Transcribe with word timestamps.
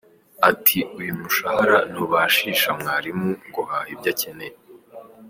Ati 0.49 0.77
“Uyu 0.99 1.11
mushahara 1.21 1.77
ntubashisha 1.91 2.69
mwarimu 2.79 3.29
guhaha 3.53 3.87
ibyo 3.93 4.09
akeneye. 4.13 4.55